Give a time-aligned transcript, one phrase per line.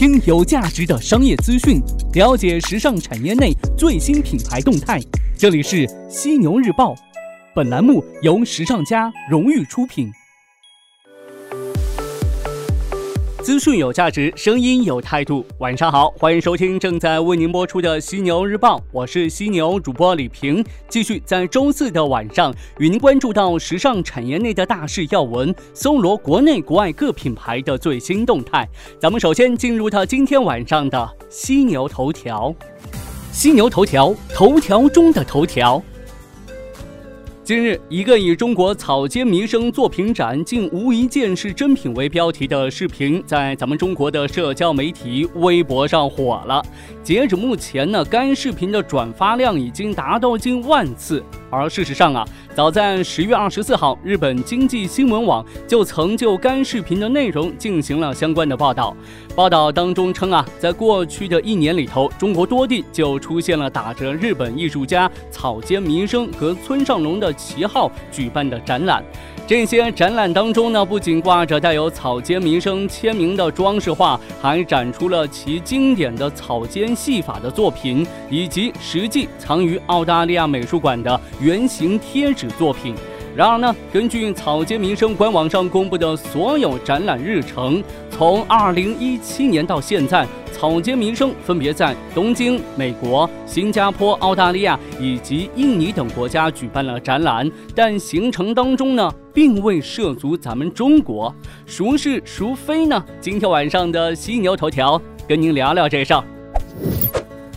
[0.00, 1.78] 听有价值的商业资讯，
[2.14, 4.98] 了解时尚产业内最新品牌动态。
[5.36, 6.94] 这里是犀牛日报，
[7.54, 10.10] 本栏目由时尚家荣誉出品。
[13.42, 15.44] 资讯有价值，声音有态度。
[15.58, 28.68] 晚上好，欢迎收听正在为您播出的犀牛日报，我是犀牛主播李平，继续在周四的晚上与您关注到时尚产业内的大事要闻，搜罗国内国外各品牌的最新动态。
[28.98, 32.54] 咱们首先进入到今天晚上的犀牛头条，
[33.32, 35.82] 犀牛头条，头条中的头条。
[37.50, 46.64] 近日，一个以“中国草间弥生作品展竟无一件是真品”为标题的视频，在咱们中国的社交媒体微博上火了。
[47.02, 51.24] 截止目前呢，该视频的转发量已经达到近万次。
[51.50, 58.94] 而事实上啊，早在十月二十四号，日本经济新闻网就曾就该视频的内容进行了相关的报道。
[59.36, 69.02] 报道当中称啊，在过去的一年里头，中国多地就出现了打着日本艺术家草间弥生和村上隆的旗号举办的展览。
[69.50, 82.94] 这些展览当中呢，不仅挂着带有草间弥生签名的装饰画，还展出了其经典的草间戏法的作品，以及实际藏于澳大利亚美术馆的圆形贴纸作品。
[83.40, 90.26] 然而呢，根据草间弥生官网上公布的所有展览日程，从2017年到现在。
[90.52, 103.02] 草间弥生分别在东京、美国、新加坡、澳大利亚以及印尼等国家举办了展览，但行程当中呢，并未涉足咱们中国，孰是孰非呢？
[103.22, 106.22] 今天晚上的犀牛头条跟您聊聊这事儿。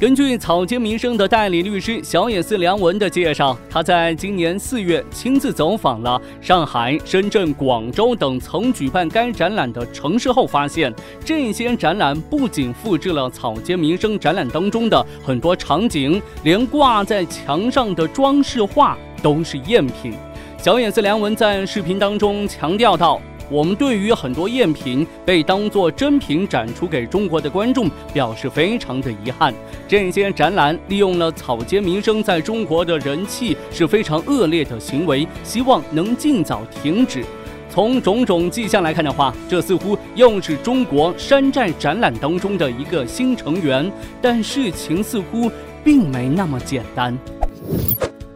[0.04, 10.94] 根据草间弥生的代理律师小野寺良文的介绍，他在今年四月亲自走访了上海、深圳、广州等曾举办该展览的城市后，发现
[11.24, 20.14] 这些展览不仅复制了草间弥生展览当中的很多场景，连挂在墙上的装饰画都是赝品。
[20.58, 23.22] 小野寺良文在视频当中强调道。
[23.50, 29.54] 我们对于很多赝品被当作真品展出给中国的观众表示非常的遗憾。
[29.88, 37.24] 这些展览利用了草间弥生在中国的人气是非常恶劣的行为，希望能尽早停止。
[37.70, 43.92] 从种种迹象来看的话，这似乎又是中国山寨展览当中的一个新成员。
[44.22, 45.52] 但事情似乎
[45.84, 47.18] 并没那么简单。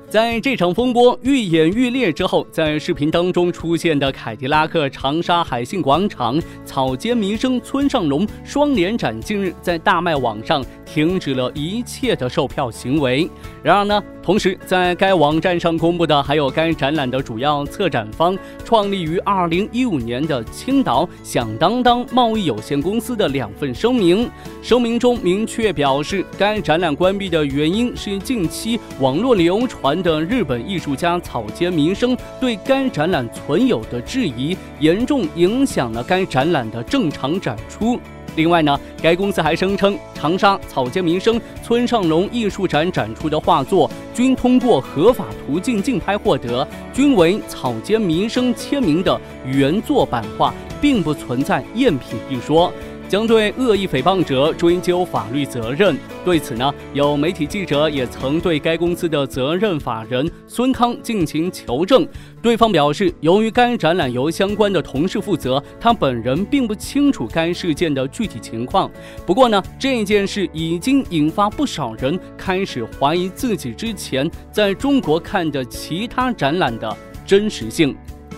[0.09, 13.29] 在这场风波愈演愈烈之后，在视频当中出现的凯迪拉克长沙海信广场草间弥生村上隆双联展，近日在大麦网上停止了一切的售票行为。
[13.61, 14.03] 然而呢？
[14.23, 24.29] 同时，在该网站上公布的还有该展览的主要策展方创立于二零一五年的青岛响当当贸易有限公司的两份声明。
[24.61, 37.97] 声明中明确表示，该展览关闭的原因是近期网络流传的日本艺术家草间弥生对该展览存有的质疑，严重影响了该展览的正常展出。
[38.37, 52.71] 另外呢，该公司还声称，长沙草间民生村上隆艺术展展出的画作均通过合法途径竞拍获得，均为草间民生签名的原作版画，并不存在赝品一说。
[53.07, 55.97] 将对恶意诽谤者追究法律责任。
[56.25, 62.07] 对此呢，有媒体记者也曾对该公司的责任法人孙康进行求证，
[62.41, 68.91] 对方表示，由于该展览由相关的同事负责，他本人并不清楚该事件的具体情况。
[69.25, 77.95] 不过呢，这件事已经引发不少人开始怀疑自己之前在中国看的其他展览的真实性。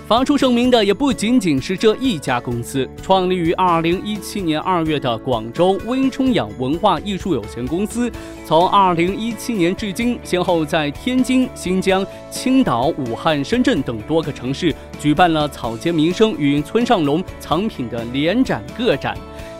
[0.09, 2.90] 发出声明的也不仅仅是这一家公司。
[3.00, 8.12] 创立于二零一七年二月的广州微冲氧文化艺术有限公司，
[8.44, 19.16] 从二零一七年至今，先后在天津、新疆、青岛、武汉、深圳等多个城市举办了草间弥生与村上隆藏品的联展个展。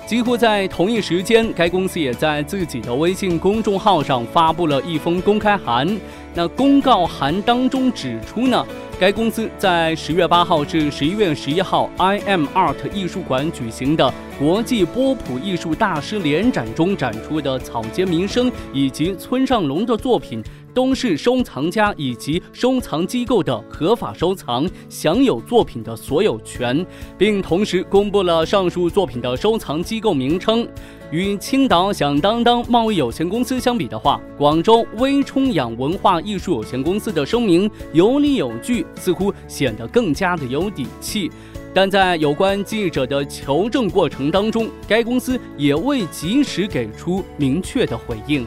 [0.08, 5.88] 几乎在同一时间，该公司也在自己的微信公众号上发布了一封公开函。
[6.34, 8.66] 那公告函当中指出呢？
[9.00, 20.44] 该公司在十月八号至十一月十一号，I M Art 艺术馆举行的国际波普艺术大师联展中展出的草间弥生以及村上隆的作品。
[20.72, 26.86] 都是收藏家以及收藏机构的合法收藏，享有作品的所有权，
[27.18, 30.66] 并同时公布了上述作品的收藏机构名称。
[31.12, 41.32] 与青岛响当当贸易有限公司相比的话，广州微冲氧文化艺术有限公司的声明有理有据，似乎显得更加的有底气。
[41.74, 48.46] 但在有关记者的求证过程当中，该公司也未及时给出明确的回应。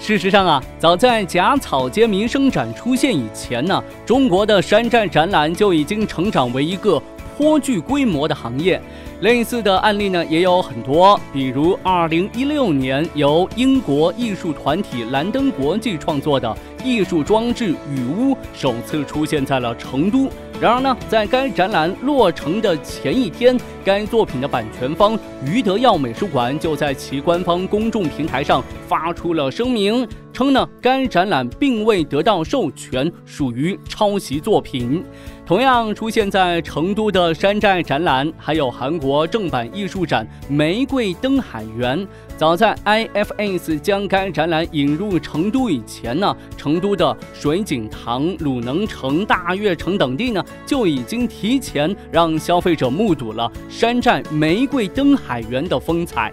[0.00, 7.00] 事实上啊，早在假草间民生展出现以前呢，中国的山寨展览就已经成长为一个
[7.36, 8.80] 颇具规模的行业。
[9.20, 16.54] 类似的案例呢也有很多，比如2016年由英国艺术团体兰登国际创作的
[16.84, 20.28] 艺术装置雨屋首次出现在了成都。
[20.58, 30.06] 然而呢，在该展览落成的前一天，该作品的版权方余德耀美术馆就在其官方公众平台上发出了声明，
[30.36, 35.02] 称呢该展览并未得到授权，属于抄袭作品。
[35.46, 41.98] 同样出现在成都的山寨展览，还有韩国正版艺术展《玫瑰灯海园》。
[42.36, 56.30] 早在 IFS 将该展览引入成都以前呢，成都的水景堂、鲁能城、大悦城等地呢，就已经提前让消费者目睹了山寨《玫瑰灯海园》的风采。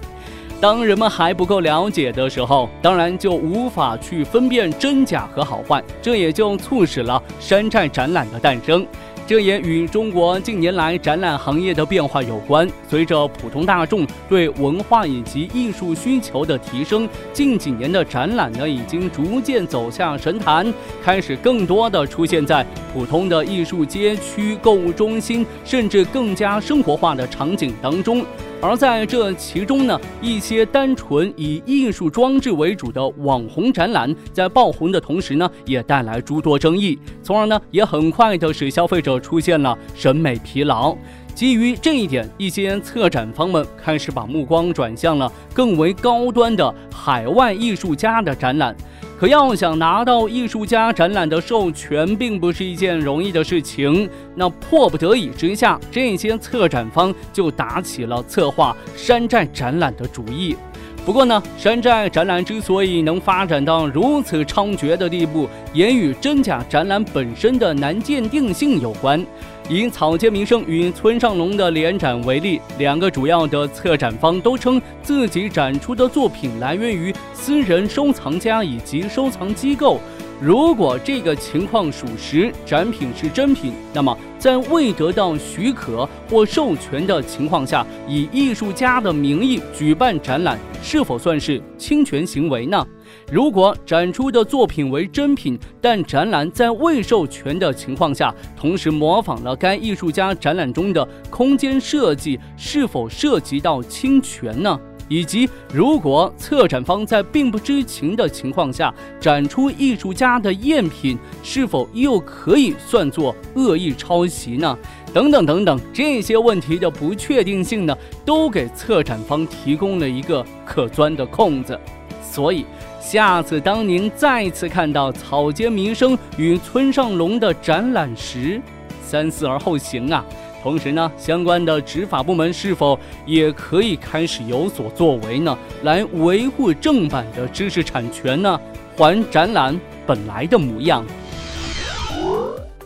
[0.63, 8.87] 当人们还不够了解的时候，当然就无法去分辨真假和好坏，这也就促使了山寨展览的诞生。
[9.27, 12.65] 这也与中国近年来展览行业的变化有关。
[12.87, 20.73] 随着普通大众对文化以及艺术需求的提升，近几年的展览呢，已经逐渐走向神坛，
[21.03, 28.25] 开始更多的出现在普通的艺术街区、购物中心，甚至更加生活化的场景当中。
[28.63, 40.95] 而在这其中呢，一些单纯以艺术装置为主的网红展览，在爆红的同时呢，也带来诸多争议，从而呢，也很快的使消费者出现了审美疲劳。
[41.35, 48.73] 基于这一点，一些策展方们开始把目光转向了更为高端的海外艺术家的展览。
[49.19, 54.09] 可要想拿到艺术家展览的授权，并不是一件容易的事情。
[54.35, 60.57] 那迫不得已之下，这些策展方就打起了策划山寨展览的主意。
[61.05, 69.23] 不过呢，山寨展览之所以能发展到如此猖獗的地步，也与真假展览本身的难鉴定性有关。
[69.69, 79.99] 以草间弥生与村上隆的联展为例，两个主要的策展方都称自己展出的作品来源于私人收藏家以及收藏机构。
[80.41, 92.85] 如果这个情况属实，展品是真品，那么在未得到许可或授权的情况下，以艺术家的名义举办展览，是否算是侵权行为呢？
[93.31, 104.77] 如果展出的作品为真品，但展览在未授权的情况下，同时模仿了该艺术家展览中的空间设计，是否涉及到侵权呢？
[105.13, 114.75] 以及，如果策展方在并不知情的情况下展出艺术家的赝品，是否又可以算作恶意抄袭呢？
[115.13, 117.95] 等等等等，这些问题的不确定性呢，
[118.25, 121.79] 都给策展方提供了一个可钻的空子。
[122.23, 122.65] 所以，
[122.99, 128.59] 下次当您再次看到草间弥生与村上隆的展览时，
[129.05, 130.25] 三思而后行啊！
[130.63, 135.57] 同时呢，相关的执法部门是否也可以开始有所作为呢？
[135.83, 138.57] 来维护正版的知识产权呢？
[138.95, 139.77] 还展览
[140.07, 141.05] 本来的模样。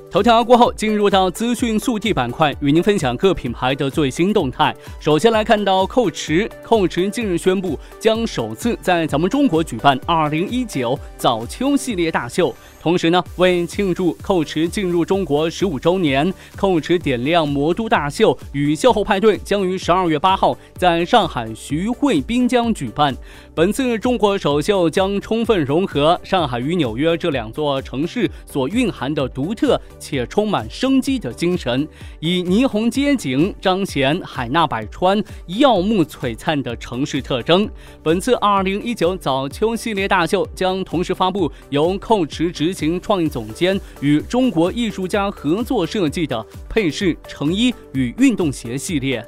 [0.09, 4.73] 头条过后，进入到资讯速递板块，与您分享各品牌的最新动态。
[5.01, 12.55] 首先来看到蔻驰，蔻驰近日宣布将首次在咱们中国举办二零一九早秋系列大秀。
[12.81, 23.13] 同时呢，为庆祝蔻驰进入中国十五周年，蔻驰点亮魔都大秀与秀后派对将于十二月八号在上海徐汇滨江举办。
[23.53, 31.87] 本次中国首秀将充分融合上海与纽约这两座城市所蕴含的独特且充满生机的精神，
[32.19, 37.69] 以霓虹街景彰显海纳百川、耀目璀璨的城市特征。
[38.03, 49.25] 本次二零一九早秋系列大秀将同时发布由蔻驰执行创意总监与中国艺术家合作设计的配饰、成衣与运动鞋系列。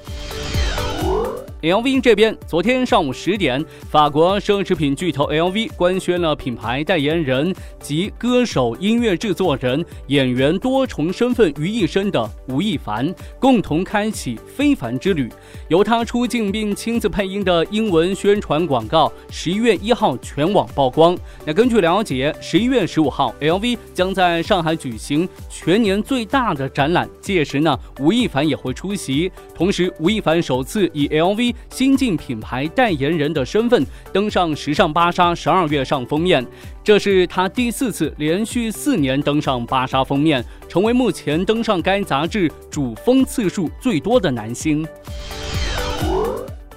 [1.62, 15.30] LV 这边，昨天上午十点，法国奢侈品巨头 LV 官宣了品牌代言人及歌手、音乐制作人、演员多重身份于一身的吴亦凡，共同开启非凡之旅。
[15.68, 21.18] 由他出镜并亲自配音的英文宣传广告，十一月一号全网曝光。
[21.46, 29.30] 那根据了解，十一月十五号，LV 将在上海举行全年最大的展览，届时呢，吴亦凡也会出席。
[29.54, 31.49] 同时，吴亦凡首次以 LV。
[31.70, 36.46] 新晋品牌代言人的身份登上时尚芭莎十二月上封面。
[36.84, 44.88] 这是他第四次连续四年登上芭莎封面，成为目前登上该杂志主封次数最多的男星。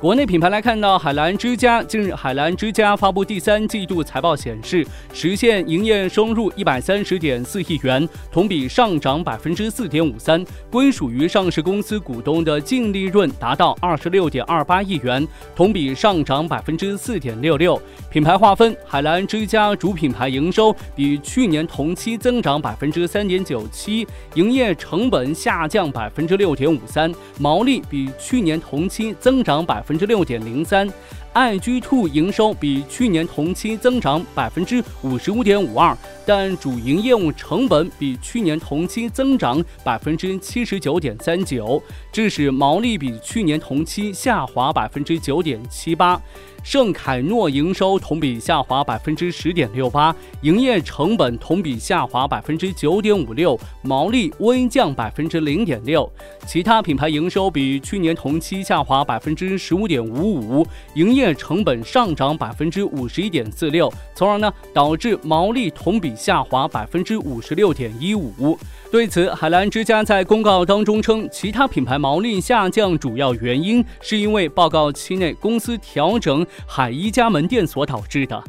[0.02, 17.80] 国内品牌来看到海澜之家，近日海澜之家发布第三季度财报显示，实现营业收入一百三十点四亿元，同比上涨百分之四点五三，归属于上市公司股东的净利润达到二十六点二八亿元，同比上涨百分之四点六六。
[18.10, 24.04] 品牌划分，海澜之家主品牌营收比去年同期增长百分之三点九七，
[24.34, 29.91] 营业成本下降百分之六点五三，毛利比去年同期增长百分。
[29.92, 30.90] 百分之六点零三，
[31.32, 35.96] 爱居兔营收比去年同期增长百分之五十五点五二，
[36.26, 46.20] 但主营业务成本比去年同期增长百分之七十九点三九，致使毛利比去年同期下滑百分之九点七八。
[46.62, 56.08] 圣凯诺营收同比下滑百分之十点六八，营业成本同比下滑百分之九点五六，毛利微降百分之零点六。
[56.46, 68.58] 其他品牌营收比去年同期下滑百分之十五点五五，营业成本上涨百分之五十一点四六，从而呢导致毛利同比下滑百分之五十六点一五。
[68.90, 78.42] 对此，海澜之家在公告当中称，其他品牌毛利下降主要原因是因为报告期内公司调整海一家门店所导致的。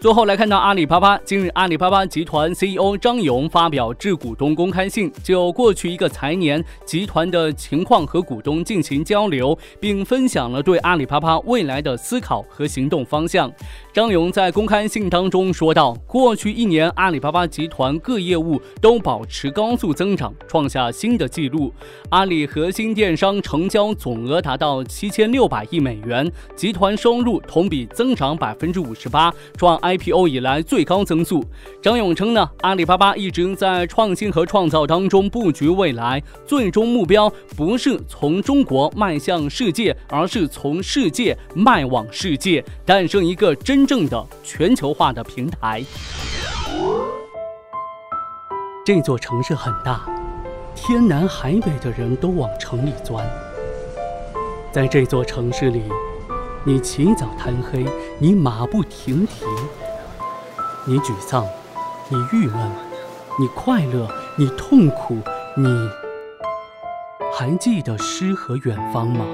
[0.00, 13.52] 最后来看到阿里巴巴，近日阿里巴巴集团 CEO 张勇发表致股东公开信，就过去一个财年集团的情况和股东进行交流，并分享了对阿里巴巴未来的思考和行动方向。
[13.92, 21.70] 张勇在公开信当中说道：“过去一年，阿里巴巴集团各业务都保持高速增长，创下新的纪录。
[22.08, 31.44] 阿里核心电商成交总额达到七千六百亿美元，集团收入同比增长百分之五十八，创 IPO 以来最高增速。”
[31.82, 43.90] 张勇称呢，阿里巴巴一直在创新和创造当中布局未来，最终目标不是从中国迈向世界，而是从世界迈往世界，诞生一个真。
[43.90, 45.82] 正的全球化的平台。
[48.86, 50.08] 这座城市很大，
[50.76, 53.28] 天南海北的人都往城里钻。
[54.70, 55.82] 在这座城市里，
[56.64, 57.86] 你起早贪黑，
[58.18, 59.44] 你马不停蹄，
[60.86, 61.46] 你沮丧，
[62.08, 62.70] 你郁闷，
[63.38, 65.16] 你快乐，你痛苦，
[65.56, 65.88] 你
[67.32, 69.24] 还记得诗和远方吗？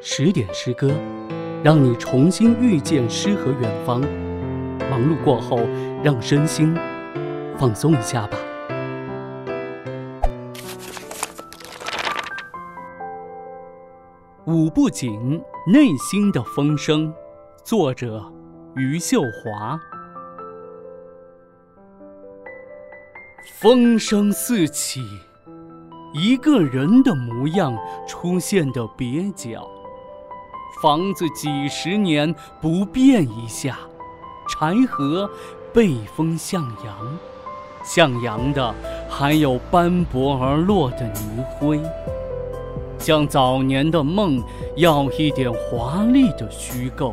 [0.00, 0.90] 十点诗歌。
[1.64, 4.00] 让你重新遇见诗和远方。
[4.90, 5.60] 忙碌过后，
[6.02, 6.76] 让身心
[7.56, 8.36] 放松一下吧。
[14.44, 17.14] 五不紧，内心的风声。
[17.62, 18.20] 作者：
[18.74, 19.80] 余秀华。
[23.60, 25.00] 风声四起，
[26.12, 27.78] 一个人的模样
[28.08, 29.64] 出现的蹩脚。
[30.82, 33.78] 房子几十年不变一下，
[34.48, 35.30] 柴禾
[35.72, 37.18] 背风向阳，
[37.84, 38.74] 向阳的
[39.08, 41.80] 还有斑驳而落的泥灰，
[43.02, 44.40] 像早年的梦，
[44.76, 47.12] 要一点华丽的虚构。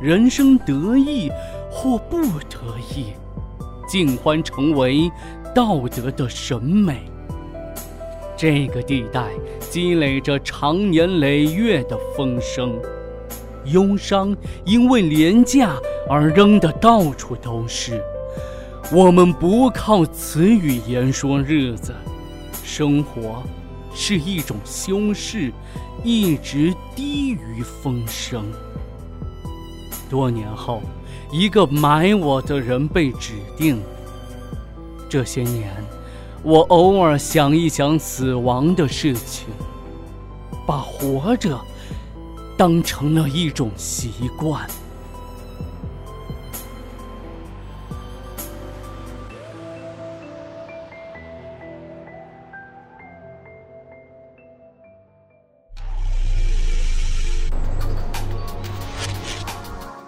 [0.00, 1.28] 人生得意
[1.68, 2.56] 或不得
[2.94, 3.06] 意，
[3.88, 5.10] 尽欢成为
[5.52, 7.02] 道德的审美。
[8.36, 12.72] 这个地带积累着长年累月的风声，
[13.64, 15.74] 忧伤因为廉价
[16.08, 18.00] 而扔得到处都是。
[18.92, 21.92] 我们不靠词语言说日子，
[22.62, 23.42] 生活
[23.96, 25.50] 是一种修饰，
[26.04, 28.44] 一直低于风声。
[30.08, 30.82] 多年后，
[31.32, 33.80] 一个埋我的人被指定。
[35.08, 35.74] 这些年。
[36.42, 39.48] 我偶尔想一想死亡的事情，
[40.64, 41.58] 把活着
[42.56, 44.64] 当成了一种习惯。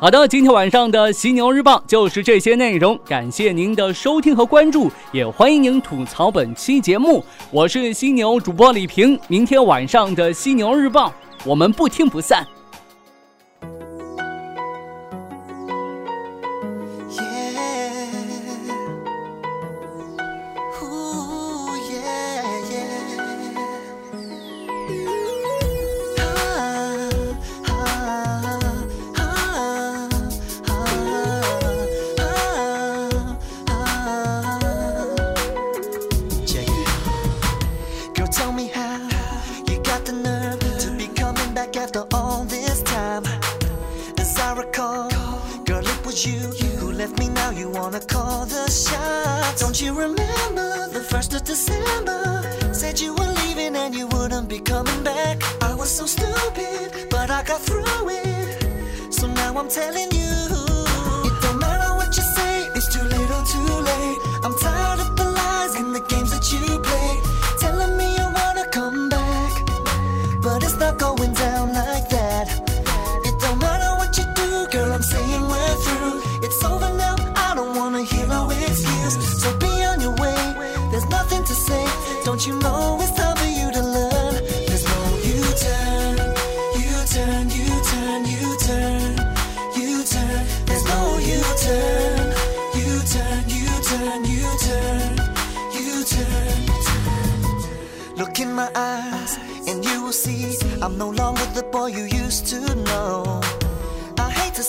[0.01, 7.25] 好的，今天晚上的《犀牛日报》就是这些内容，感谢您的收听和关注，也欢迎您吐槽本期节目。
[7.51, 11.09] 我是犀牛主播李平，明天晚上的《犀牛日报》，
[11.45, 12.47] 我们不听不散。
[51.59, 52.73] December.
[52.73, 55.43] Said you were leaving and you wouldn't be coming back.
[55.61, 59.13] I was so stupid, but I got through it.
[59.13, 60.08] So now I'm telling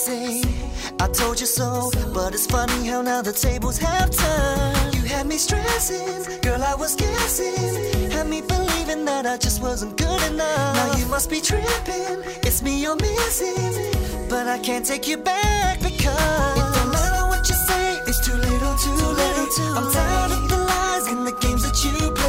[0.00, 0.42] say
[0.98, 4.94] I told you so, but it's funny how now the tables have turned.
[4.94, 8.10] You had me stressing, girl, I was guessing.
[8.10, 10.74] Had me believing that I just wasn't good enough.
[10.76, 12.16] Now you must be tripping,
[12.46, 13.72] it's me you're missing.
[14.28, 18.36] But I can't take you back because it don't matter what you say, it's too
[18.36, 19.36] little, too, too late.
[19.36, 20.38] Little, too I'm tired late.
[20.40, 22.19] of the lies and the games that you play.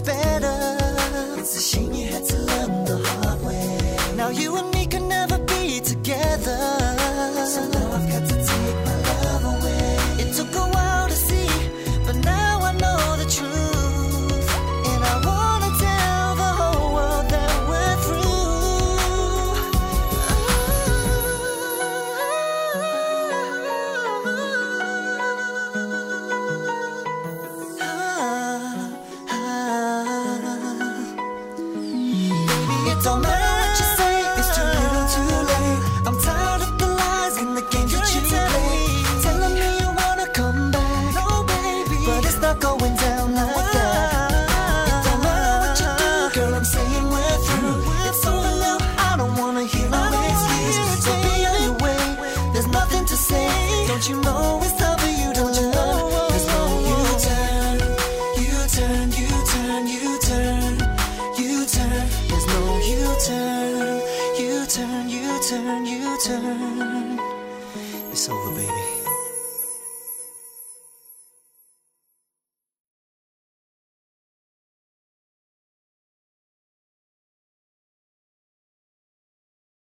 [0.00, 0.49] better.